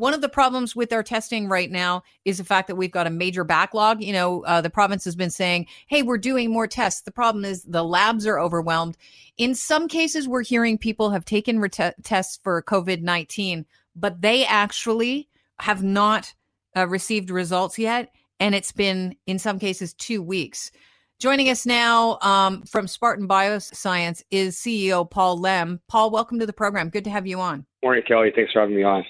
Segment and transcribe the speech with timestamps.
[0.00, 3.06] One of the problems with our testing right now is the fact that we've got
[3.06, 4.02] a major backlog.
[4.02, 7.02] You know, uh, the province has been saying, hey, we're doing more tests.
[7.02, 8.96] The problem is the labs are overwhelmed.
[9.36, 11.62] In some cases, we're hearing people have taken
[12.02, 15.28] tests for COVID 19, but they actually
[15.58, 16.32] have not
[16.74, 18.10] uh, received results yet.
[18.40, 20.70] And it's been, in some cases, two weeks.
[21.18, 25.78] Joining us now um, from Spartan Bioscience is CEO Paul Lem.
[25.88, 26.88] Paul, welcome to the program.
[26.88, 27.66] Good to have you on.
[27.82, 28.32] Morning, Kelly.
[28.34, 29.04] Thanks for having me on.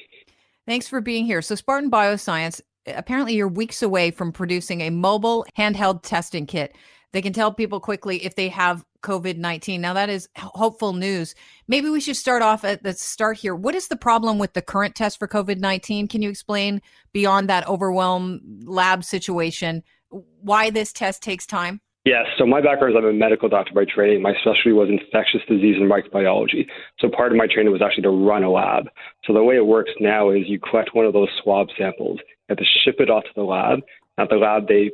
[0.70, 1.42] Thanks for being here.
[1.42, 6.76] So, Spartan Bioscience, apparently, you're weeks away from producing a mobile handheld testing kit.
[7.12, 9.80] They can tell people quickly if they have COVID 19.
[9.80, 11.34] Now, that is hopeful news.
[11.66, 13.56] Maybe we should start off at the start here.
[13.56, 16.06] What is the problem with the current test for COVID 19?
[16.06, 16.80] Can you explain
[17.12, 21.80] beyond that overwhelm lab situation why this test takes time?
[22.04, 22.24] Yes.
[22.38, 24.22] So my background is I'm a medical doctor by training.
[24.22, 26.66] My specialty was infectious disease and microbiology.
[26.98, 28.88] So part of my training was actually to run a lab.
[29.26, 32.56] So the way it works now is you collect one of those swab samples, you
[32.56, 33.80] have to ship it off to the lab.
[34.16, 34.90] At the lab, they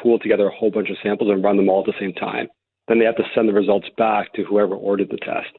[0.00, 2.48] pool together a whole bunch of samples and run them all at the same time.
[2.88, 5.56] Then they have to send the results back to whoever ordered the test.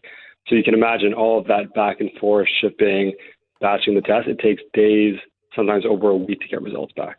[0.47, 3.13] So you can imagine all of that back and forth shipping,
[3.59, 4.27] batching the test.
[4.27, 5.15] It takes days,
[5.55, 7.17] sometimes over a week to get results back.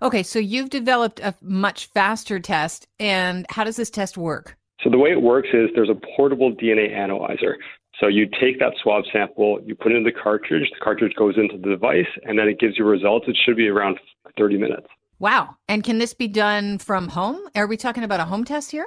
[0.00, 4.56] Okay, so you've developed a much faster test, and how does this test work?
[4.82, 7.56] So the way it works is there's a portable DNA analyzer.
[8.00, 11.34] So you take that swab sample, you put it in the cartridge, the cartridge goes
[11.36, 13.26] into the device, and then it gives you results.
[13.26, 13.98] It should be around
[14.38, 14.86] 30 minutes.
[15.18, 15.56] Wow.
[15.68, 17.40] And can this be done from home?
[17.56, 18.86] Are we talking about a home test here?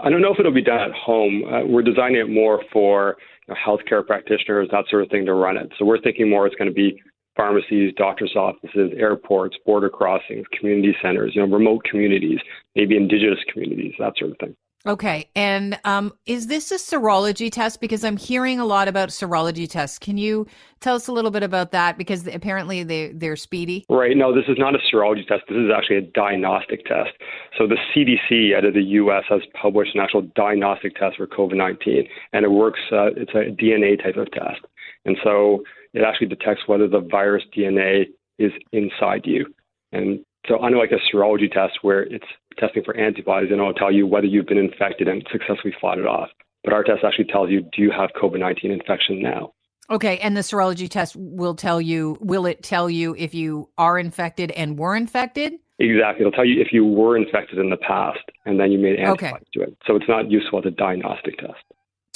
[0.00, 1.42] I don't know if it'll be done at home.
[1.44, 3.16] Uh, we're designing it more for
[3.48, 5.72] you know, healthcare practitioners, that sort of thing, to run it.
[5.76, 7.02] So we're thinking more it's going to be
[7.36, 12.38] pharmacies, doctors' offices, airports, border crossings, community centers, you know, remote communities,
[12.74, 14.56] maybe indigenous communities, that sort of thing.
[14.86, 15.28] Okay.
[15.36, 17.82] And um, is this a serology test?
[17.82, 19.98] Because I'm hearing a lot about serology tests.
[19.98, 20.46] Can you
[20.80, 21.98] tell us a little bit about that?
[21.98, 23.84] Because apparently they, they're speedy.
[23.90, 24.16] Right.
[24.16, 25.42] No, this is not a serology test.
[25.48, 27.10] This is actually a diagnostic test.
[27.58, 29.24] So the CDC out of the U.S.
[29.28, 33.52] has published an actual diagnostic test for COVID 19, and it works, uh, it's a
[33.62, 34.64] DNA type of test.
[35.04, 35.62] And so
[35.94, 38.06] it actually detects whether the virus DNA
[38.38, 39.46] is inside you.
[39.92, 42.24] And so, unlike a serology test where it's
[42.58, 46.06] testing for antibodies and it'll tell you whether you've been infected and successfully fought it
[46.06, 46.28] off,
[46.64, 49.52] but our test actually tells you, do you have COVID 19 infection now?
[49.90, 53.98] Okay, and the serology test will tell you, will it tell you if you are
[53.98, 55.54] infected and were infected?
[55.80, 56.20] Exactly.
[56.20, 59.32] It'll tell you if you were infected in the past and then you made antibodies
[59.32, 59.44] okay.
[59.54, 59.76] to it.
[59.86, 61.64] So it's not useful as a diagnostic test.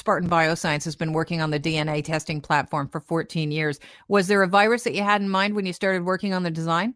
[0.05, 3.81] Spartan Bioscience has been working on the DNA testing platform for 14 years.
[4.07, 6.51] Was there a virus that you had in mind when you started working on the
[6.51, 6.95] design?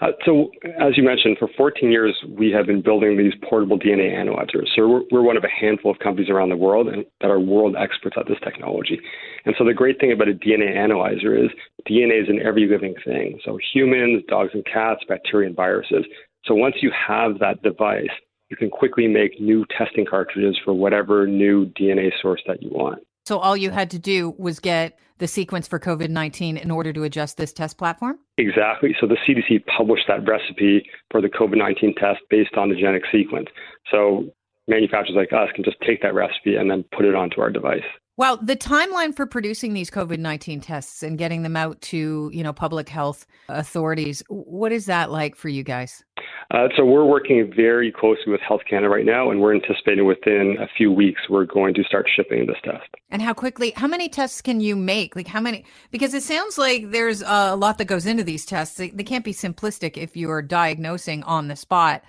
[0.00, 4.12] Uh, so, as you mentioned, for 14 years, we have been building these portable DNA
[4.12, 4.68] analyzers.
[4.74, 7.38] So, we're, we're one of a handful of companies around the world and, that are
[7.38, 8.98] world experts at this technology.
[9.44, 11.50] And so, the great thing about a DNA analyzer is
[11.88, 13.38] DNA is in every living thing.
[13.44, 16.04] So, humans, dogs and cats, bacteria and viruses.
[16.46, 18.10] So, once you have that device,
[18.48, 23.00] you can quickly make new testing cartridges for whatever new DNA source that you want.
[23.26, 26.92] So all you had to do was get the sequence for COVID 19 in order
[26.92, 28.18] to adjust this test platform?
[28.38, 28.96] Exactly.
[29.00, 33.02] So the CDC published that recipe for the COVID 19 test based on the genetic
[33.12, 33.48] sequence.
[33.90, 34.32] So
[34.66, 37.82] manufacturers like us can just take that recipe and then put it onto our device.
[38.18, 42.42] Well, the timeline for producing these COVID nineteen tests and getting them out to you
[42.42, 46.02] know public health authorities, what is that like for you guys?
[46.50, 50.56] Uh, so we're working very closely with Health Canada right now, and we're anticipating within
[50.58, 52.86] a few weeks we're going to start shipping this test.
[53.10, 53.72] And how quickly?
[53.76, 55.14] How many tests can you make?
[55.14, 55.66] Like how many?
[55.90, 58.78] Because it sounds like there's a lot that goes into these tests.
[58.78, 62.02] They, they can't be simplistic if you are diagnosing on the spot.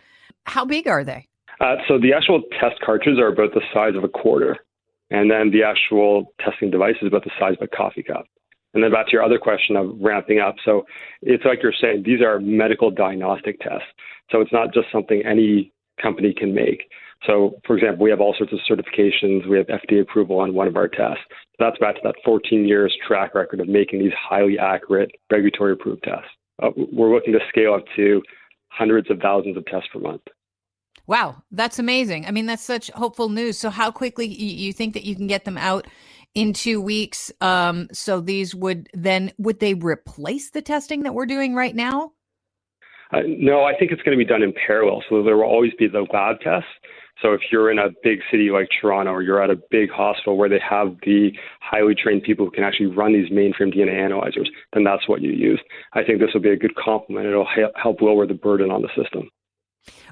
[0.45, 1.27] How big are they?
[1.59, 4.57] Uh, so the actual test cartridges are about the size of a quarter.
[5.11, 8.25] And then the actual testing device is about the size of a coffee cup.
[8.73, 10.55] And then back to your other question of ramping up.
[10.63, 10.85] So
[11.21, 13.87] it's like you're saying, these are medical diagnostic tests.
[14.31, 16.83] So it's not just something any company can make.
[17.27, 19.47] So, for example, we have all sorts of certifications.
[19.47, 21.23] We have FDA approval on one of our tests.
[21.57, 26.03] That's back to that 14 years track record of making these highly accurate, regulatory approved
[26.03, 26.29] tests.
[26.63, 28.21] Uh, we're looking to scale up to
[28.69, 30.21] hundreds of thousands of tests per month.
[31.07, 32.25] Wow, that's amazing.
[32.25, 33.57] I mean, that's such hopeful news.
[33.57, 35.87] So, how quickly you think that you can get them out
[36.35, 37.31] in two weeks?
[37.41, 42.13] Um, so these would then would they replace the testing that we're doing right now?
[43.11, 45.03] Uh, no, I think it's going to be done in parallel.
[45.09, 46.69] So there will always be the lab tests.
[47.21, 50.37] So if you're in a big city like Toronto or you're at a big hospital
[50.37, 54.49] where they have the highly trained people who can actually run these mainframe DNA analyzers,
[54.73, 55.59] then that's what you use.
[55.93, 57.27] I think this will be a good complement.
[57.27, 59.29] It'll help lower the burden on the system.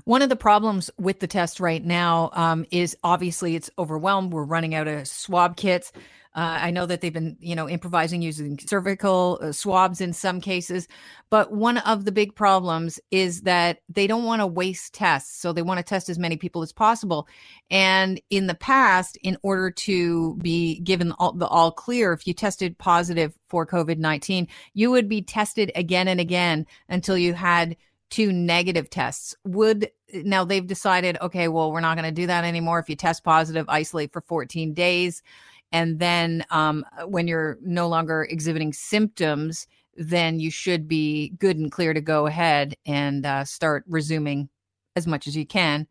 [0.05, 4.33] One of the problems with the test right now um, is obviously it's overwhelmed.
[4.33, 5.91] We're running out of swab kits.
[6.37, 10.39] Uh, I know that they've been, you know, improvising using cervical uh, swabs in some
[10.39, 10.87] cases,
[11.31, 15.51] but one of the big problems is that they don't want to waste tests, so
[15.51, 17.27] they want to test as many people as possible.
[17.71, 22.35] And in the past, in order to be given all, the all clear, if you
[22.35, 27.75] tested positive for COVID nineteen, you would be tested again and again until you had
[28.11, 29.35] two negative tests.
[29.43, 32.77] Would now they've decided, okay, well, we're not going to do that anymore.
[32.77, 35.23] If you test positive, isolate for 14 days.
[35.71, 41.71] And then um, when you're no longer exhibiting symptoms, then you should be good and
[41.71, 44.49] clear to go ahead and uh, start resuming
[44.95, 45.87] as much as you can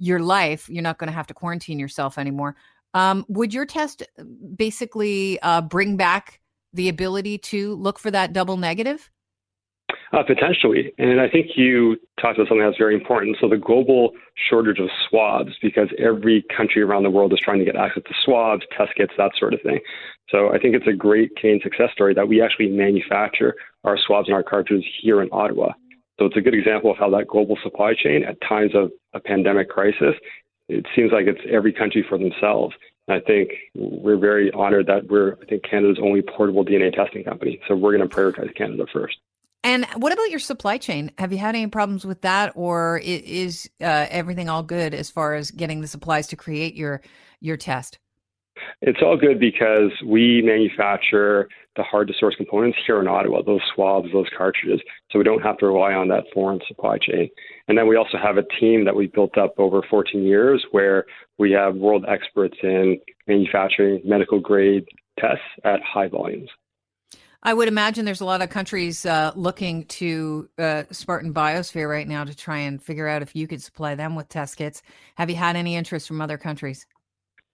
[0.00, 0.68] your life.
[0.68, 2.56] You're not going to have to quarantine yourself anymore.
[2.94, 4.24] Um, would your test uh,
[4.56, 6.40] basically uh, bring back
[6.72, 9.10] the ability to look for that double negative?
[10.12, 10.92] Uh, potentially.
[10.98, 13.36] And I think you talked about something that's very important.
[13.40, 17.64] So, the global shortage of swabs, because every country around the world is trying to
[17.64, 19.78] get access to swabs, test kits, that sort of thing.
[20.28, 23.54] So, I think it's a great Canadian success story that we actually manufacture
[23.84, 25.74] our swabs and our cartridges here in Ottawa.
[26.18, 29.20] So, it's a good example of how that global supply chain, at times of a
[29.20, 30.16] pandemic crisis,
[30.68, 32.74] it seems like it's every country for themselves.
[33.08, 37.60] I think we're very honored that we're, I think, Canada's only portable DNA testing company.
[37.68, 39.16] So we're going to prioritize Canada first.
[39.62, 41.10] And what about your supply chain?
[41.18, 45.34] Have you had any problems with that, or is uh, everything all good as far
[45.34, 47.02] as getting the supplies to create your
[47.40, 47.98] your test?
[48.82, 53.60] It's all good because we manufacture the hard to source components here in Ottawa, those
[53.74, 54.80] swabs, those cartridges.
[55.10, 57.28] So we don't have to rely on that foreign supply chain.
[57.68, 61.06] And then we also have a team that we've built up over 14 years where
[61.38, 64.84] we have world experts in manufacturing medical grade
[65.18, 66.50] tests at high volumes.
[67.42, 72.06] I would imagine there's a lot of countries uh, looking to uh, Spartan Bioscience right
[72.06, 74.82] now to try and figure out if you could supply them with test kits.
[75.14, 76.86] Have you had any interest from other countries?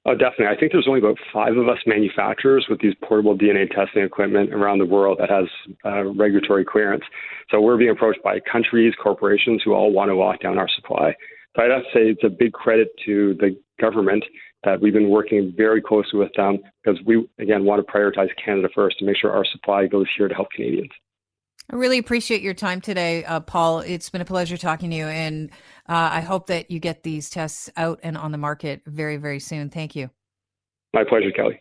[0.05, 0.47] Oh, definitely.
[0.47, 4.53] I think there's only about five of us manufacturers with these portable DNA testing equipment
[4.53, 5.47] around the world that has
[5.85, 7.05] uh, regulatory clearance.
[7.51, 11.15] So we're being approached by countries, corporations who all want to lock down our supply.
[11.55, 14.25] So I'd have to say it's a big credit to the government
[14.67, 18.69] that we've been working very closely with them because we, again, want to prioritize Canada
[18.75, 20.91] first to make sure our supply goes here to help Canadians.
[21.71, 23.81] I really appreciate your time today, uh, Paul.
[23.81, 25.51] It's been a pleasure talking to you, and
[25.89, 29.41] uh, I hope that you get these tests out and on the market very, very
[29.41, 29.71] soon.
[29.71, 30.11] Thank you.
[30.93, 31.61] My pleasure, Kelly.